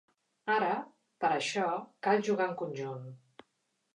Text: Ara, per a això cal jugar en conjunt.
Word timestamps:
Ara, 0.53 0.69
per 1.25 1.29
a 1.33 1.35
això 1.41 1.67
cal 2.07 2.25
jugar 2.29 2.47
en 2.53 2.57
conjunt. 2.65 3.07